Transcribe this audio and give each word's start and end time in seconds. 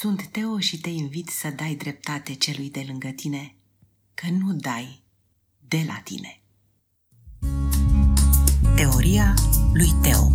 Sunt 0.00 0.26
Teo 0.26 0.58
și 0.58 0.80
te 0.80 0.88
invit 0.88 1.28
să 1.28 1.50
dai 1.50 1.74
dreptate 1.74 2.34
celui 2.34 2.70
de 2.70 2.84
lângă 2.86 3.08
tine, 3.08 3.56
că 4.14 4.26
nu 4.30 4.52
dai 4.52 5.02
de 5.68 5.84
la 5.86 6.00
tine. 6.04 6.42
Teoria 8.76 9.34
lui 9.72 9.92
Teo 10.02 10.32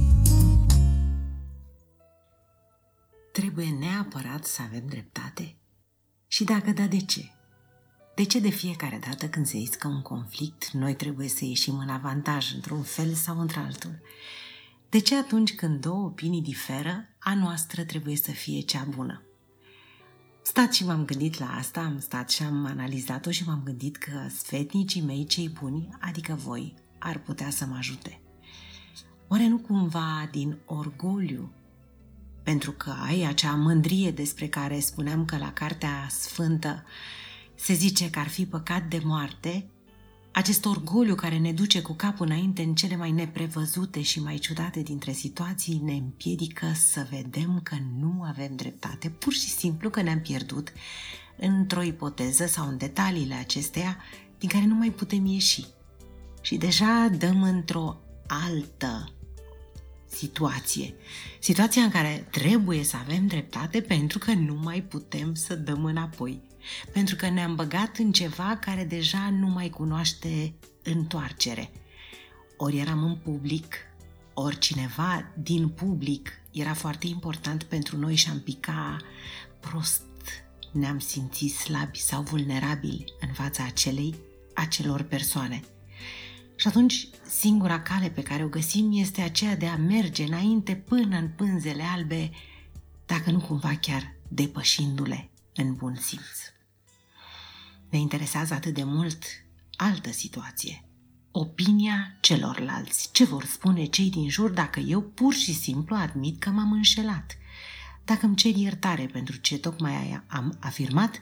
Trebuie 3.31 3.69
neapărat 3.69 4.45
să 4.45 4.61
avem 4.61 4.87
dreptate? 4.87 5.55
Și 6.27 6.43
dacă 6.43 6.71
da, 6.71 6.85
de 6.87 6.99
ce? 6.99 7.31
De 8.15 8.23
ce 8.23 8.39
de 8.39 8.49
fiecare 8.49 8.99
dată 9.07 9.29
când 9.29 9.45
se 9.45 9.57
iscă 9.57 9.87
un 9.87 10.01
conflict, 10.01 10.69
noi 10.69 10.95
trebuie 10.95 11.27
să 11.27 11.45
ieșim 11.45 11.77
în 11.77 11.89
avantaj 11.89 12.53
într-un 12.53 12.81
fel 12.81 13.13
sau 13.13 13.39
într-altul? 13.39 14.01
De 14.89 14.99
ce 14.99 15.15
atunci 15.15 15.55
când 15.55 15.81
două 15.81 16.05
opinii 16.05 16.41
diferă, 16.41 17.07
a 17.19 17.33
noastră 17.33 17.83
trebuie 17.83 18.15
să 18.15 18.31
fie 18.31 18.61
cea 18.61 18.83
bună? 18.89 19.27
Stat 20.45 20.73
și 20.73 20.85
m-am 20.85 21.05
gândit 21.05 21.39
la 21.39 21.55
asta, 21.55 21.79
am 21.79 21.99
stat 21.99 22.29
și 22.29 22.43
am 22.43 22.65
analizat-o 22.65 23.31
și 23.31 23.43
m-am 23.45 23.61
gândit 23.63 23.97
că 23.97 24.27
sfetnicii 24.37 25.01
mei 25.01 25.25
cei 25.25 25.49
buni, 25.49 25.89
adică 25.99 26.33
voi, 26.33 26.73
ar 26.99 27.19
putea 27.19 27.49
să 27.49 27.65
mă 27.65 27.75
ajute. 27.77 28.21
Oare 29.27 29.47
nu 29.47 29.57
cumva 29.57 30.29
din 30.31 30.57
orgoliu, 30.65 31.51
pentru 32.43 32.71
că 32.71 32.93
ai 33.05 33.23
acea 33.23 33.55
mândrie 33.55 34.11
despre 34.11 34.47
care 34.47 34.79
spuneam 34.79 35.25
că 35.25 35.37
la 35.37 35.53
Cartea 35.53 36.07
Sfântă 36.09 36.83
se 37.55 37.73
zice 37.73 38.09
că 38.09 38.19
ar 38.19 38.27
fi 38.27 38.45
păcat 38.45 38.83
de 38.87 39.01
moarte, 39.03 39.69
acest 40.33 40.65
orgoliu 40.65 41.15
care 41.15 41.37
ne 41.37 41.51
duce 41.51 41.81
cu 41.81 41.93
capul 41.93 42.25
înainte 42.25 42.61
în 42.61 42.75
cele 42.75 42.95
mai 42.95 43.11
neprevăzute 43.11 44.01
și 44.01 44.21
mai 44.21 44.37
ciudate 44.37 44.81
dintre 44.81 45.11
situații 45.11 45.81
ne 45.83 45.93
împiedică 45.93 46.65
să 46.75 47.07
vedem 47.09 47.59
că 47.63 47.75
nu 47.99 48.21
avem 48.23 48.55
dreptate, 48.55 49.09
pur 49.09 49.33
și 49.33 49.49
simplu 49.49 49.89
că 49.89 50.01
ne-am 50.01 50.19
pierdut 50.19 50.73
într-o 51.37 51.81
ipoteză 51.81 52.45
sau 52.45 52.67
în 52.67 52.77
detaliile 52.77 53.33
acesteia 53.33 53.97
din 54.37 54.49
care 54.49 54.65
nu 54.65 54.75
mai 54.75 54.89
putem 54.89 55.25
ieși. 55.25 55.65
Și 56.41 56.55
deja 56.57 57.07
dăm 57.17 57.43
într-o 57.43 58.01
altă 58.27 59.13
situație. 60.05 60.93
Situația 61.39 61.83
în 61.83 61.89
care 61.89 62.27
trebuie 62.31 62.83
să 62.83 62.97
avem 62.97 63.27
dreptate 63.27 63.81
pentru 63.81 64.17
că 64.17 64.33
nu 64.33 64.59
mai 64.63 64.81
putem 64.81 65.33
să 65.33 65.55
dăm 65.55 65.85
înapoi. 65.85 66.41
Pentru 66.91 67.15
că 67.15 67.29
ne-am 67.29 67.55
băgat 67.55 67.97
în 67.97 68.11
ceva 68.11 68.57
care 68.61 68.83
deja 68.83 69.29
nu 69.29 69.47
mai 69.47 69.69
cunoaște 69.69 70.53
întoarcere. 70.83 71.71
Ori 72.57 72.77
eram 72.77 73.03
în 73.03 73.15
public, 73.15 73.75
ori 74.33 74.57
cineva 74.57 75.31
din 75.37 75.69
public 75.69 76.31
era 76.51 76.73
foarte 76.73 77.07
important 77.07 77.63
pentru 77.63 77.97
noi 77.97 78.15
și 78.15 78.29
am 78.29 78.39
pica 78.39 78.97
prost, 79.59 80.03
ne-am 80.71 80.99
simțit 80.99 81.53
slabi 81.53 81.99
sau 81.99 82.21
vulnerabili 82.21 83.05
în 83.19 83.33
fața 83.33 83.63
acelei, 83.63 84.15
acelor 84.53 85.01
persoane. 85.01 85.61
Și 86.55 86.67
atunci 86.67 87.07
singura 87.27 87.81
cale 87.81 88.09
pe 88.09 88.23
care 88.23 88.43
o 88.43 88.47
găsim 88.47 88.89
este 88.93 89.21
aceea 89.21 89.55
de 89.55 89.65
a 89.65 89.75
merge 89.75 90.23
înainte 90.23 90.75
până 90.75 91.17
în 91.17 91.29
pânzele 91.29 91.83
albe, 91.83 92.31
dacă 93.05 93.31
nu 93.31 93.39
cumva 93.39 93.77
chiar 93.81 94.15
depășindu-le 94.27 95.32
în 95.55 95.73
bun 95.73 95.95
simț. 95.95 96.39
Ne 97.89 97.97
interesează 97.97 98.53
atât 98.53 98.73
de 98.73 98.83
mult 98.83 99.23
altă 99.75 100.11
situație. 100.11 100.83
Opinia 101.31 102.17
celorlalți. 102.19 103.09
Ce 103.11 103.23
vor 103.23 103.45
spune 103.45 103.85
cei 103.85 104.09
din 104.09 104.29
jur 104.29 104.49
dacă 104.49 104.79
eu 104.79 105.01
pur 105.01 105.33
și 105.33 105.53
simplu 105.53 105.95
admit 105.95 106.39
că 106.39 106.49
m-am 106.49 106.71
înșelat? 106.71 107.37
Dacă 108.05 108.25
îmi 108.25 108.35
cer 108.35 108.55
iertare 108.55 109.05
pentru 109.05 109.35
ce 109.37 109.57
tocmai 109.57 110.23
am 110.27 110.57
afirmat, 110.59 111.19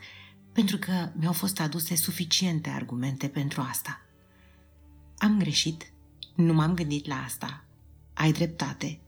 pentru 0.52 0.76
că 0.76 1.10
mi-au 1.16 1.32
fost 1.32 1.60
aduse 1.60 1.96
suficiente 1.96 2.70
argumente 2.70 3.28
pentru 3.28 3.60
asta. 3.60 4.00
Am 5.18 5.38
greșit, 5.38 5.92
nu 6.34 6.52
m-am 6.52 6.74
gândit 6.74 7.06
la 7.06 7.22
asta. 7.22 7.64
Ai 8.14 8.32
dreptate. 8.32 9.00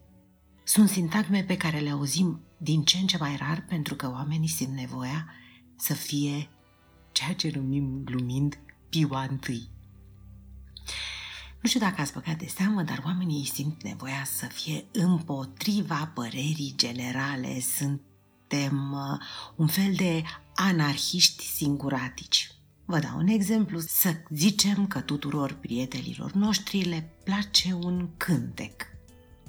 Sunt 0.65 0.89
sintagme 0.89 1.43
pe 1.43 1.57
care 1.57 1.79
le 1.79 1.91
auzim 1.91 2.41
din 2.57 2.85
ce 2.85 2.97
în 2.99 3.07
ce 3.07 3.17
mai 3.17 3.37
rar 3.37 3.65
pentru 3.69 3.95
că 3.95 4.11
oamenii 4.11 4.49
simt 4.49 4.75
nevoia 4.75 5.27
să 5.77 5.95
fie 5.95 6.49
ceea 7.13 7.35
ce 7.35 7.53
numim 7.55 8.03
glumind 8.05 8.59
piua 8.89 9.23
întâi. 9.23 9.69
Nu 11.61 11.69
știu 11.69 11.81
dacă 11.81 12.01
ați 12.01 12.13
băgat 12.13 12.39
de 12.39 12.47
seamă, 12.47 12.83
dar 12.83 13.03
oamenii 13.05 13.51
simt 13.53 13.83
nevoia 13.83 14.25
să 14.25 14.47
fie 14.47 14.85
împotriva 14.93 16.11
părerii 16.15 16.75
generale. 16.77 17.61
Suntem 17.61 18.93
uh, 18.93 19.21
un 19.57 19.67
fel 19.67 19.93
de 19.95 20.23
anarhiști 20.55 21.45
singuratici. 21.45 22.51
Vă 22.85 22.99
dau 22.99 23.19
un 23.19 23.27
exemplu. 23.27 23.81
Să 23.81 24.15
zicem 24.31 24.87
că 24.87 25.01
tuturor 25.01 25.53
prietenilor 25.53 26.33
noștri 26.33 26.81
le 26.81 27.13
place 27.25 27.73
un 27.73 28.09
cântec. 28.17 28.94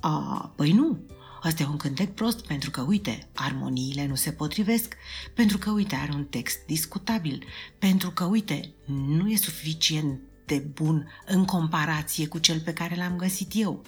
A, 0.08 0.54
păi 0.56 0.72
nu, 0.72 1.00
Asta 1.42 1.64
e 1.64 1.66
un 1.66 1.78
cântec 1.78 2.14
prost 2.14 2.46
pentru 2.46 2.72
că, 2.72 2.82
uite, 2.82 3.28
armoniile 3.34 4.06
nu 4.06 4.16
se 4.16 4.32
potrivesc, 4.32 4.96
pentru 5.34 5.58
că, 5.58 5.72
uite, 5.72 5.96
are 5.96 6.12
un 6.14 6.26
text 6.26 6.66
discutabil, 6.66 7.46
pentru 7.80 8.12
că, 8.12 8.24
uite, 8.24 8.74
nu 8.86 9.30
e 9.30 9.36
suficient 9.36 10.20
de 10.46 10.58
bun 10.58 11.08
în 11.26 11.46
comparație 11.46 12.28
cu 12.28 12.38
cel 12.38 12.60
pe 12.60 12.74
care 12.74 12.96
l-am 12.96 13.16
găsit 13.16 13.52
eu. 13.54 13.84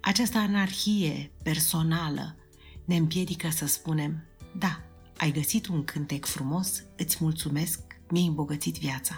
Această 0.00 0.38
anarhie 0.38 1.30
personală 1.42 2.36
ne 2.84 2.96
împiedică 2.96 3.50
să 3.50 3.66
spunem, 3.66 4.24
da, 4.58 4.80
ai 5.16 5.32
găsit 5.32 5.66
un 5.66 5.84
cântec 5.84 6.24
frumos, 6.24 6.82
îți 6.96 7.16
mulțumesc, 7.20 7.80
mi-ai 8.08 8.26
îmbogățit 8.26 8.78
viața. 8.78 9.14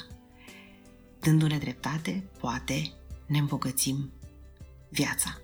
Dându-ne 1.20 1.58
dreptate, 1.58 2.30
poate 2.40 2.92
ne 3.26 3.38
îmbogățim 3.38 4.12
viața. 4.90 5.40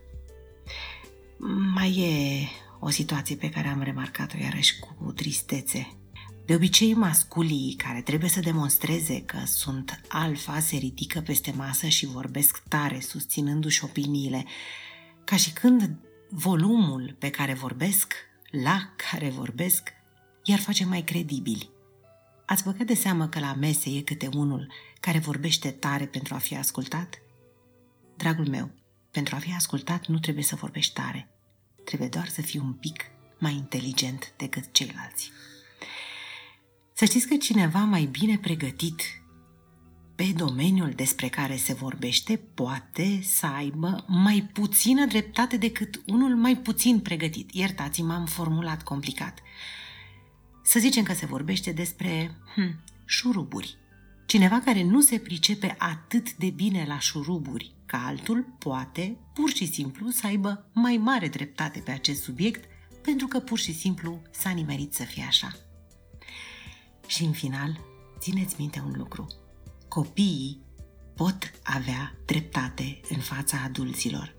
Mai 1.47 1.99
e 1.99 2.49
o 2.81 2.91
situație 2.91 3.37
pe 3.37 3.49
care 3.49 3.69
am 3.69 3.83
remarcat-o 3.83 4.37
iarăși 4.37 4.79
cu 4.79 5.13
tristețe. 5.13 5.99
De 6.47 6.55
obicei, 6.55 6.95
masculii 6.95 7.75
care 7.77 8.01
trebuie 8.01 8.31
să 8.31 8.41
demonstreze 8.41 9.23
că 9.23 9.39
sunt 9.45 10.01
alfa 10.09 10.59
se 10.59 10.77
ridică 10.77 11.21
peste 11.21 11.53
masă 11.57 11.87
și 11.87 12.07
vorbesc 12.07 12.63
tare, 12.69 13.01
susținându-și 13.01 13.85
opiniile, 13.85 14.45
ca 15.25 15.37
și 15.37 15.53
când 15.53 15.99
volumul 16.31 17.17
pe 17.19 17.31
care 17.31 17.55
vorbesc, 17.55 18.15
la 18.51 18.95
care 19.11 19.29
vorbesc, 19.29 19.93
iar 20.45 20.59
face 20.59 20.85
mai 20.85 21.03
credibili. 21.03 21.71
Ați 22.47 22.65
băgat 22.65 22.87
de 22.87 22.95
seamă 22.95 23.29
că 23.29 23.39
la 23.39 23.55
mese 23.55 23.91
e 23.91 24.01
câte 24.01 24.29
unul 24.35 24.73
care 25.01 25.19
vorbește 25.19 25.71
tare 25.71 26.07
pentru 26.07 26.35
a 26.35 26.39
fi 26.39 26.57
ascultat? 26.57 27.23
Dragul 28.17 28.49
meu, 28.49 28.71
pentru 29.11 29.35
a 29.35 29.39
fi 29.39 29.53
ascultat 29.53 30.07
nu 30.07 30.19
trebuie 30.19 30.45
să 30.45 30.57
vorbești 30.57 30.93
tare. 30.93 31.34
Trebuie 31.85 32.09
doar 32.09 32.29
să 32.29 32.43
fii 32.43 32.61
un 32.61 32.73
pic 32.73 33.05
mai 33.39 33.55
inteligent 33.55 34.33
decât 34.37 34.73
ceilalți. 34.73 35.31
Să 36.93 37.05
știți 37.05 37.29
că 37.29 37.37
cineva 37.37 37.79
mai 37.79 38.05
bine 38.05 38.39
pregătit 38.39 39.03
pe 40.15 40.33
domeniul 40.37 40.91
despre 40.91 41.29
care 41.29 41.57
se 41.57 41.73
vorbește 41.73 42.37
poate 42.37 43.21
să 43.23 43.47
aibă 43.47 44.05
mai 44.09 44.51
puțină 44.53 45.07
dreptate 45.07 45.57
decât 45.57 46.03
unul 46.07 46.37
mai 46.37 46.57
puțin 46.57 47.01
pregătit. 47.01 47.55
Iertați-mă, 47.55 48.13
am 48.13 48.27
formulat 48.27 48.83
complicat. 48.83 49.39
Să 50.63 50.79
zicem 50.79 51.05
că 51.05 51.13
se 51.13 51.27
vorbește 51.27 51.73
despre 51.73 52.37
hm, 52.55 52.85
șuruburi. 53.05 53.77
Cineva 54.27 54.61
care 54.61 54.83
nu 54.83 55.01
se 55.01 55.19
pricepe 55.19 55.75
atât 55.79 56.35
de 56.35 56.51
bine 56.51 56.85
la 56.89 56.99
șuruburi 56.99 57.75
ca 57.87 58.07
altul 58.07 58.55
poate 58.59 59.19
pur 59.35 59.51
și 59.51 59.67
simplu 59.67 60.11
să 60.11 60.27
aibă 60.27 60.71
mai 60.73 60.97
mare 60.97 61.29
dreptate 61.29 61.79
pe 61.79 61.91
acest 61.91 62.23
subiect 62.23 62.65
pentru 63.03 63.27
că 63.27 63.39
pur 63.39 63.59
și 63.59 63.75
simplu 63.75 64.23
s-a 64.31 64.51
nimerit 64.51 64.95
să 64.95 65.03
fie 65.03 65.25
așa. 65.29 65.57
Și 67.07 67.25
în 67.25 67.33
final, 67.33 67.81
țineți 68.19 68.55
minte 68.59 68.83
un 68.87 68.95
lucru. 68.97 69.27
Copiii 69.89 70.63
pot 71.17 71.51
avea 71.63 72.15
dreptate 72.25 73.01
în 73.09 73.21
fața 73.21 73.61
adulților. 73.65 74.35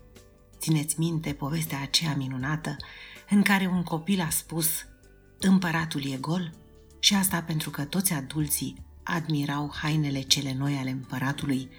Țineți 0.58 0.98
minte 0.98 1.32
povestea 1.32 1.80
aceea 1.80 2.14
minunată 2.16 2.76
în 3.30 3.42
care 3.42 3.66
un 3.66 3.82
copil 3.82 4.20
a 4.20 4.30
spus 4.30 4.86
Împăratul 5.38 6.12
e 6.12 6.16
gol? 6.16 6.54
Și 6.98 7.14
asta 7.14 7.42
pentru 7.42 7.70
că 7.70 7.84
toți 7.84 8.12
adulții 8.12 8.85
admirau 9.08 9.72
hainele 9.74 10.20
cele 10.20 10.54
noi 10.54 10.76
ale 10.76 10.90
împăratului, 10.90 11.70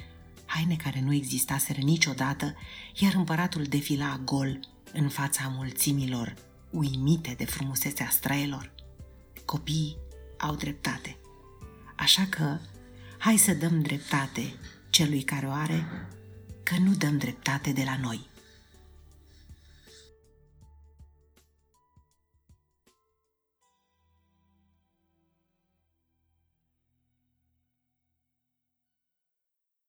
haine 0.45 0.75
care 0.75 1.01
nu 1.01 1.13
existaseră 1.13 1.81
niciodată, 1.81 2.56
iar 2.95 3.13
împăratul 3.13 3.63
defila 3.63 4.21
gol 4.24 4.59
în 4.94 5.09
fața 5.09 5.51
mulțimilor, 5.56 6.35
uimite 6.69 7.33
de 7.38 7.45
frumusețea 7.45 8.09
straelor. 8.09 8.71
Copiii 9.45 9.97
au 10.38 10.56
dreptate. 10.56 11.18
Așa 11.95 12.25
că, 12.29 12.57
hai 13.18 13.38
să 13.38 13.53
dăm 13.53 13.81
dreptate 13.81 14.53
celui 14.89 15.21
care 15.21 15.45
o 15.45 15.51
are, 15.51 16.07
că 16.63 16.75
nu 16.77 16.94
dăm 16.94 17.18
dreptate 17.18 17.71
de 17.71 17.83
la 17.83 17.97
noi. 18.01 18.27